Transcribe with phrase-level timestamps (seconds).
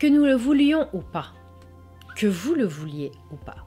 [0.00, 1.26] Que nous le voulions ou pas,
[2.16, 3.66] que vous le vouliez ou pas,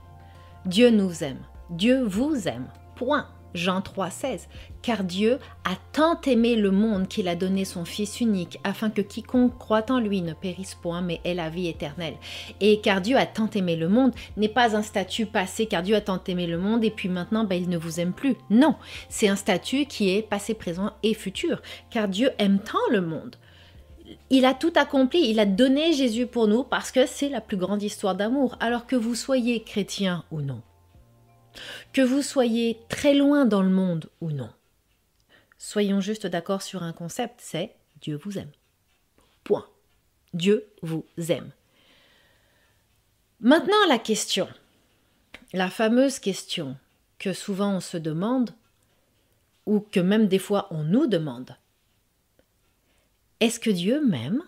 [0.66, 1.38] Dieu nous aime,
[1.70, 3.28] Dieu vous aime, point.
[3.54, 4.48] Jean 3,16.
[4.82, 9.02] Car Dieu a tant aimé le monde qu'il a donné son Fils unique, afin que
[9.02, 12.16] quiconque croit en lui ne périsse point, mais ait la vie éternelle.
[12.62, 15.96] Et car Dieu a tant aimé le monde n'est pas un statut passé, car Dieu
[15.96, 18.36] a tant aimé le monde et puis maintenant ben, il ne vous aime plus.
[18.50, 18.76] Non,
[19.08, 23.36] c'est un statut qui est passé, présent et futur, car Dieu aime tant le monde.
[24.30, 27.58] Il a tout accompli, il a donné Jésus pour nous parce que c'est la plus
[27.58, 30.62] grande histoire d'amour, alors que vous soyez chrétien ou non.
[31.92, 34.50] Que vous soyez très loin dans le monde ou non.
[35.58, 38.52] Soyons juste d'accord sur un concept, c'est Dieu vous aime.
[39.44, 39.66] Point.
[40.34, 41.52] Dieu vous aime.
[43.40, 44.48] Maintenant la question,
[45.54, 46.78] la fameuse question
[47.20, 48.52] que souvent on se demande,
[49.66, 51.56] ou que même des fois on nous demande.
[53.44, 54.42] Est-ce que Dieu m'aime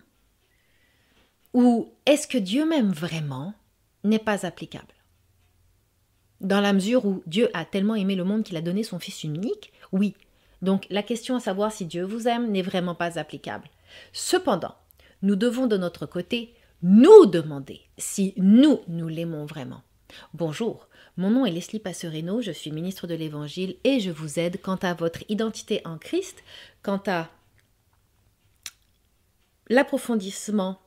[1.51, 3.53] Ou est-ce que Dieu m'aime vraiment
[4.05, 4.93] n'est pas applicable
[6.39, 9.25] dans la mesure où Dieu a tellement aimé le monde qu'il a donné son Fils
[9.25, 10.15] unique, oui.
[10.61, 13.67] Donc la question à savoir si Dieu vous aime n'est vraiment pas applicable.
[14.13, 14.75] Cependant,
[15.23, 19.81] nous devons de notre côté nous demander si nous, nous l'aimons vraiment.
[20.33, 24.61] Bonjour, mon nom est Leslie Passerino, je suis ministre de l'Évangile et je vous aide
[24.61, 26.43] quant à votre identité en Christ,
[26.81, 27.29] quant à
[29.67, 30.79] l'approfondissement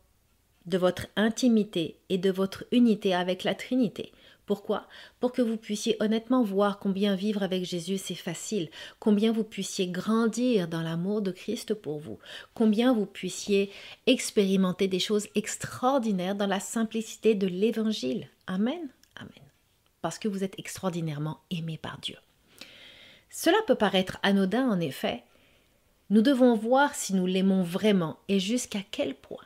[0.66, 4.12] de votre intimité et de votre unité avec la Trinité,
[4.48, 4.86] pourquoi?
[5.20, 9.88] Pour que vous puissiez honnêtement voir combien vivre avec Jésus c'est facile, combien vous puissiez
[9.88, 12.18] grandir dans l'amour de Christ pour vous,
[12.54, 13.70] combien vous puissiez
[14.06, 18.30] expérimenter des choses extraordinaires dans la simplicité de l'Évangile.
[18.46, 18.88] Amen.
[19.16, 19.44] Amen.
[20.00, 22.16] Parce que vous êtes extraordinairement aimé par Dieu.
[23.28, 25.24] Cela peut paraître anodin en effet.
[26.10, 29.44] Nous devons voir si nous l'aimons vraiment et jusqu'à quel point.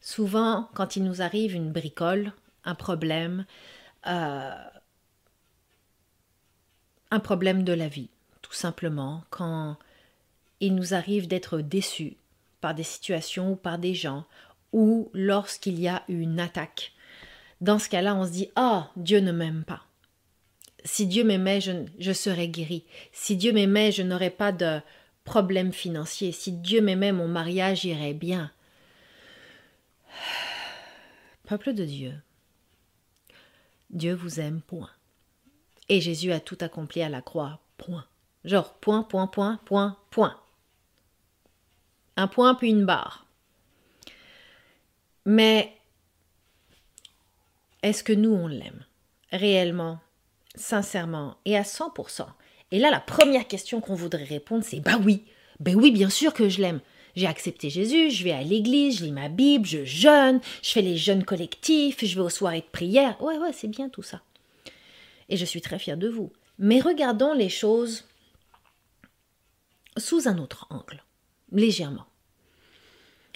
[0.00, 2.32] Souvent, quand il nous arrive une bricole,
[2.64, 3.46] un problème,
[4.06, 4.54] euh,
[7.10, 8.10] un problème de la vie,
[8.42, 9.78] tout simplement, quand
[10.60, 12.16] il nous arrive d'être déçus
[12.60, 14.26] par des situations ou par des gens,
[14.72, 16.92] ou lorsqu'il y a une attaque.
[17.60, 19.86] Dans ce cas-là, on se dit Ah, Dieu ne m'aime pas.
[20.84, 22.84] Si Dieu m'aimait, je, je serais guéri.
[23.12, 24.80] Si Dieu m'aimait, je n'aurais pas de
[25.24, 26.32] problème financier.
[26.32, 28.50] Si Dieu m'aimait, mon mariage irait bien.
[31.48, 32.14] Peuple de Dieu,
[33.90, 34.90] Dieu vous aime, point.
[35.88, 38.06] Et Jésus a tout accompli à la croix, point.
[38.44, 40.38] Genre, point, point, point, point, point.
[42.16, 43.26] Un point puis une barre.
[45.26, 45.76] Mais
[47.82, 48.84] est-ce que nous, on l'aime?
[49.32, 49.98] Réellement,
[50.54, 52.26] sincèrement et à 100%
[52.74, 55.22] Et là, la première question qu'on voudrait répondre, c'est bah oui,
[55.60, 56.80] ben oui, bien sûr que je l'aime.
[57.14, 60.82] J'ai accepté Jésus, je vais à l'église, je lis ma Bible, je jeûne, je fais
[60.82, 63.16] les jeûnes collectifs, je vais aux soirées de prière.
[63.22, 64.22] Ouais, ouais, c'est bien tout ça.
[65.28, 66.32] Et je suis très fière de vous.
[66.58, 68.08] Mais regardons les choses
[69.96, 71.04] sous un autre angle,
[71.52, 72.06] légèrement.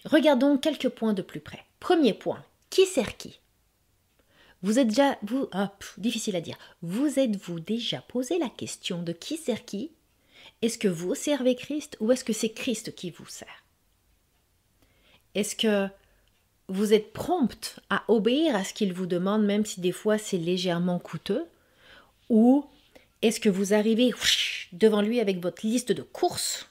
[0.04, 1.64] Regardons quelques points de plus près.
[1.78, 3.38] Premier point, qui sert qui?
[4.62, 6.58] Vous êtes déjà, vous, hop, difficile à dire.
[6.82, 9.92] Vous êtes-vous déjà posé la question de qui sert qui?
[10.62, 13.64] Est-ce que vous servez Christ ou est-ce que c'est Christ qui vous sert?
[15.34, 15.88] Est-ce que
[16.68, 20.38] vous êtes prompte à obéir à ce qu'il vous demande, même si des fois c'est
[20.38, 21.46] légèrement coûteux?
[22.28, 22.66] Ou
[23.22, 24.12] est-ce que vous arrivez
[24.72, 26.68] devant lui avec votre liste de courses,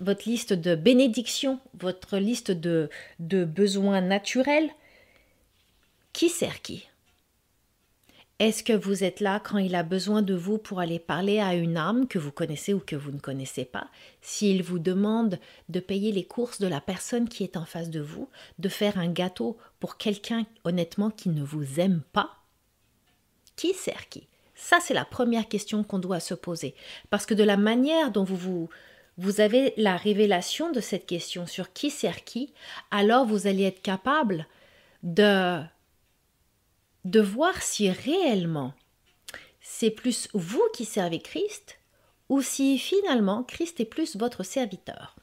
[0.00, 4.70] votre liste de bénédictions, votre liste de, de besoins naturels?
[6.12, 6.89] Qui sert qui?
[8.40, 11.54] Est-ce que vous êtes là quand il a besoin de vous pour aller parler à
[11.54, 13.88] une âme que vous connaissez ou que vous ne connaissez pas?
[14.22, 18.00] S'il vous demande de payer les courses de la personne qui est en face de
[18.00, 22.30] vous, de faire un gâteau pour quelqu'un honnêtement qui ne vous aime pas?
[23.56, 24.26] Qui sert qui?
[24.54, 26.74] Ça, c'est la première question qu'on doit se poser.
[27.10, 28.70] Parce que de la manière dont vous
[29.18, 32.54] vous, avez la révélation de cette question sur qui sert qui,
[32.90, 34.46] alors vous allez être capable
[35.02, 35.60] de
[37.04, 38.74] de voir si réellement
[39.60, 41.78] c'est plus vous qui servez Christ
[42.28, 45.16] ou si finalement Christ est plus votre serviteur.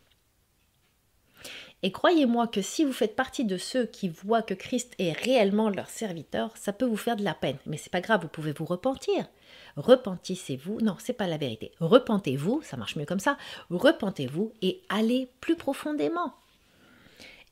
[1.83, 5.69] Et croyez-moi que si vous faites partie de ceux qui voient que Christ est réellement
[5.69, 7.57] leur serviteur, ça peut vous faire de la peine.
[7.67, 9.27] Mais c'est pas grave, vous pouvez vous repentir.
[9.75, 10.81] Repentissez-vous.
[10.81, 11.71] Non, c'est pas la vérité.
[11.79, 13.37] Repentez-vous, ça marche mieux comme ça.
[13.69, 16.33] Repentez-vous et allez plus profondément.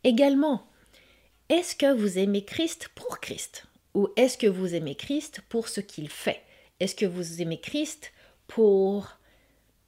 [0.03, 0.65] Également,
[1.49, 3.67] est-ce que vous aimez Christ pour Christ?
[3.95, 6.43] Ou est-ce que vous aimez Christ pour ce qu'il fait?
[6.79, 8.11] Est-ce que vous aimez Christ
[8.45, 9.17] pour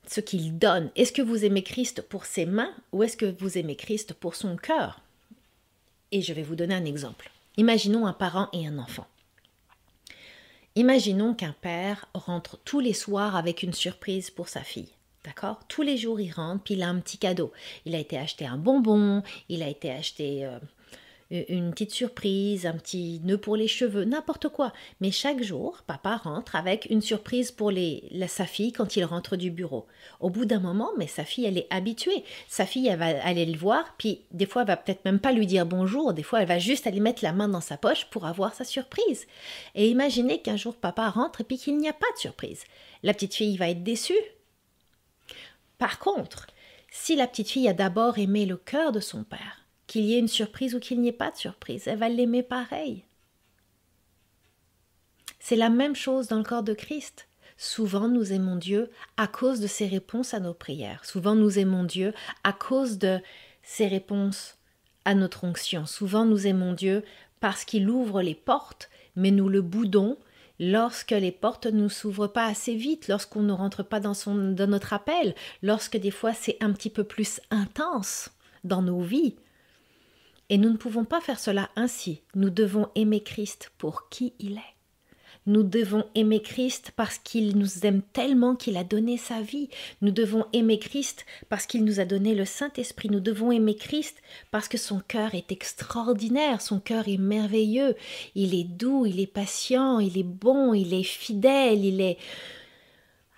[0.07, 0.89] ce qu'il donne?
[0.95, 4.36] Est-ce que vous aimez Christ pour ses mains ou est-ce que vous aimez Christ pour
[4.36, 5.01] son cœur?
[6.12, 7.30] Et je vais vous donner un exemple.
[7.57, 9.07] Imaginons un parent et un enfant.
[10.75, 14.94] Imaginons qu'un père rentre tous les soirs avec une surprise pour sa fille.
[15.25, 15.59] D'accord?
[15.68, 17.51] Tous les jours, il rentre, puis il a un petit cadeau.
[17.86, 20.59] Il a été acheté un bonbon, il a été acheté euh,
[21.29, 24.71] une petite surprise, un petit nœud pour les cheveux, n'importe quoi.
[25.01, 29.35] Mais chaque jour, papa rentre avec une surprise pour les, sa fille quand il rentre
[29.35, 29.88] du bureau.
[30.19, 32.24] Au bout d'un moment, mais sa fille, elle est habituée.
[32.47, 35.33] Sa fille, elle va aller le voir, puis des fois, elle va peut-être même pas
[35.33, 38.06] lui dire bonjour, des fois, elle va juste aller mettre la main dans sa poche
[38.06, 39.27] pour avoir sa surprise.
[39.75, 42.63] Et imaginez qu'un jour, papa rentre et puis qu'il n'y a pas de surprise.
[43.03, 44.13] La petite fille va être déçue.
[45.77, 46.47] Par contre,
[46.89, 50.19] si la petite fille a d'abord aimé le cœur de son père, qu'il y ait
[50.19, 53.05] une surprise ou qu'il n'y ait pas de surprise, elle va l'aimer pareil.
[55.39, 57.27] C'est la même chose dans le corps de Christ.
[57.57, 61.05] Souvent nous aimons Dieu à cause de ses réponses à nos prières.
[61.05, 62.13] Souvent nous aimons Dieu
[62.43, 63.19] à cause de
[63.63, 64.57] ses réponses
[65.05, 65.85] à notre onction.
[65.85, 67.03] Souvent nous aimons Dieu
[67.39, 70.17] parce qu'il ouvre les portes, mais nous le boudons
[70.59, 74.67] lorsque les portes ne s'ouvrent pas assez vite, lorsqu'on ne rentre pas dans, son, dans
[74.69, 78.29] notre appel, lorsque des fois c'est un petit peu plus intense
[78.63, 79.35] dans nos vies.
[80.49, 82.21] Et nous ne pouvons pas faire cela ainsi.
[82.35, 84.77] Nous devons aimer Christ pour qui il est.
[85.47, 89.69] Nous devons aimer Christ parce qu'il nous aime tellement qu'il a donné sa vie.
[90.01, 93.09] Nous devons aimer Christ parce qu'il nous a donné le Saint-Esprit.
[93.09, 94.21] Nous devons aimer Christ
[94.51, 97.95] parce que son cœur est extraordinaire, son cœur est merveilleux.
[98.35, 102.17] Il est doux, il est patient, il est bon, il est fidèle, il est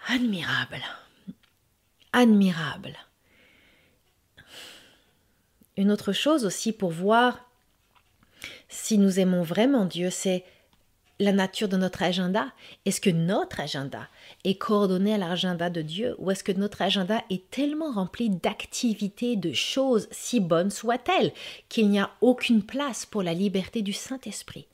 [0.07, 0.81] admirable.
[2.11, 2.97] Admirable.
[5.79, 7.39] Une autre chose aussi pour voir
[8.67, 10.43] si nous aimons vraiment Dieu, c'est
[11.19, 12.51] la nature de notre agenda.
[12.83, 14.09] Est-ce que notre agenda
[14.43, 19.37] est coordonné à l'agenda de Dieu ou est-ce que notre agenda est tellement rempli d'activités,
[19.37, 21.31] de choses, si bonnes soient-elles,
[21.69, 24.67] qu'il n'y a aucune place pour la liberté du Saint-Esprit?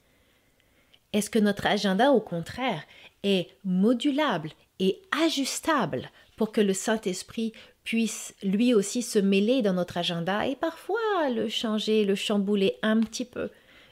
[1.13, 2.81] Est-ce que notre agenda, au contraire,
[3.21, 4.49] est modulable
[4.79, 7.53] et ajustable pour que le Saint-Esprit
[7.85, 12.99] puisse lui aussi se mêler dans notre agenda et parfois le changer, le chambouler un
[12.99, 13.49] petit peu.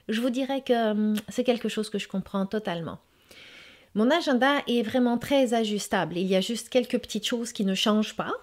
[0.10, 3.00] Je vous dirais que hum, c'est quelque chose que je comprends totalement.
[3.96, 6.18] Mon agenda est vraiment très ajustable.
[6.18, 8.34] Il y a juste quelques petites choses qui ne changent pas,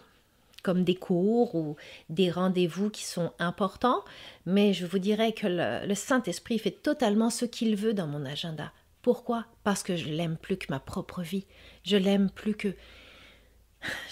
[0.62, 1.74] comme des cours ou
[2.08, 4.04] des rendez-vous qui sont importants,
[4.46, 8.24] mais je vous dirais que le, le Saint-Esprit fait totalement ce qu'il veut dans mon
[8.24, 8.72] agenda.
[9.02, 9.46] Pourquoi?
[9.64, 11.46] Parce que je l'aime plus que ma propre vie.
[11.82, 12.74] Je l'aime plus que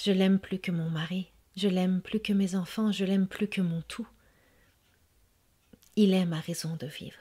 [0.04, 3.48] je l'aime plus que mon mari, je l'aime plus que mes enfants, je l'aime plus
[3.48, 4.08] que mon tout.
[5.96, 7.18] Il est ma raison de vivre.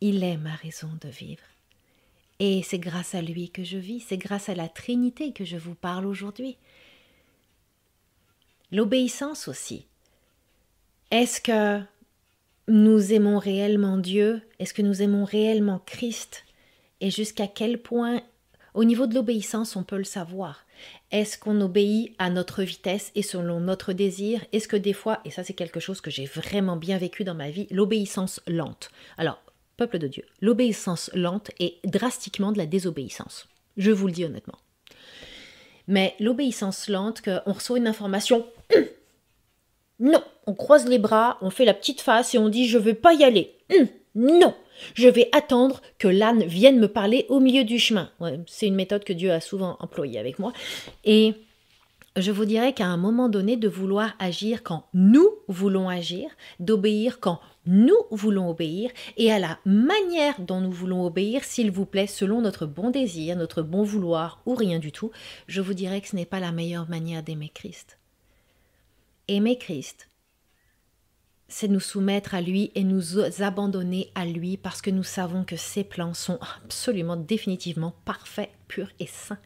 [0.00, 1.42] Il est ma raison de vivre.
[2.40, 5.56] Et c'est grâce à lui que je vis, c'est grâce à la Trinité que je
[5.56, 6.56] vous parle aujourd'hui.
[8.72, 9.86] L'obéissance aussi.
[11.12, 11.84] Est-ce que
[12.66, 14.42] nous aimons réellement Dieu?
[14.58, 16.44] Est-ce que nous aimons réellement Christ?
[17.00, 18.22] Et jusqu'à quel point,
[18.74, 20.64] au niveau de l'obéissance, on peut le savoir
[21.10, 24.44] est-ce qu'on obéit à notre vitesse et selon notre désir?
[24.52, 27.34] Est-ce que des fois, et ça c'est quelque chose que j'ai vraiment bien vécu dans
[27.34, 28.90] ma vie, l'obéissance lente?
[29.18, 29.42] Alors,
[29.76, 33.48] peuple de Dieu, l'obéissance lente est drastiquement de la désobéissance.
[33.76, 34.58] Je vous le dis honnêtement.
[35.88, 38.46] Mais l'obéissance lente, qu'on reçoit une information,
[40.00, 42.94] non, on croise les bras, on fait la petite face et on dit je veux
[42.94, 43.56] pas y aller.
[44.14, 44.54] Non,
[44.94, 48.10] je vais attendre que l'âne vienne me parler au milieu du chemin.
[48.46, 50.52] c'est une méthode que Dieu a souvent employée avec moi.
[51.04, 51.34] Et
[52.16, 57.20] je vous dirais qu'à un moment donné, de vouloir agir quand nous voulons agir, d'obéir
[57.20, 62.06] quand nous voulons obéir, et à la manière dont nous voulons obéir, s'il vous plaît,
[62.06, 65.10] selon notre bon désir, notre bon vouloir ou rien du tout,
[65.46, 67.98] je vous dirais que ce n'est pas la meilleure manière d'aimer Christ.
[69.28, 70.08] Aimer Christ,
[71.52, 75.56] c'est nous soumettre à lui et nous abandonner à lui parce que nous savons que
[75.56, 79.38] ses plans sont absolument définitivement parfaits, purs et saints.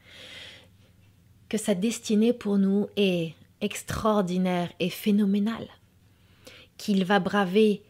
[1.48, 5.66] Que sa destinée pour nous est extraordinaire et phénoménale.
[6.78, 7.82] Qu'il va braver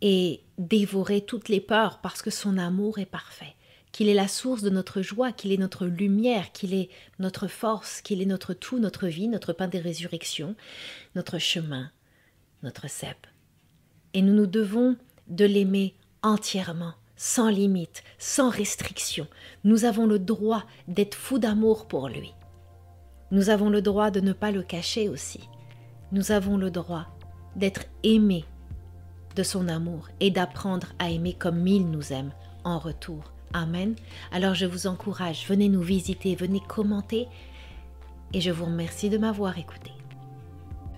[0.00, 3.54] et dévorer toutes les peurs parce que son amour est parfait.
[3.92, 6.90] Qu'il est la source de notre joie, qu'il est notre lumière, qu'il est
[7.20, 10.56] notre force, qu'il est notre tout, notre vie, notre pain des résurrections,
[11.14, 11.92] notre chemin,
[12.64, 13.28] notre cep
[14.14, 14.96] et nous nous devons
[15.28, 19.26] de l'aimer entièrement, sans limite, sans restriction.
[19.64, 22.34] Nous avons le droit d'être fous d'amour pour lui.
[23.30, 25.48] Nous avons le droit de ne pas le cacher aussi.
[26.12, 27.06] Nous avons le droit
[27.56, 28.44] d'être aimés
[29.34, 32.32] de son amour et d'apprendre à aimer comme il nous aime
[32.64, 33.32] en retour.
[33.54, 33.94] Amen.
[34.30, 37.28] Alors je vous encourage, venez nous visiter, venez commenter
[38.32, 39.92] et je vous remercie de m'avoir écouté.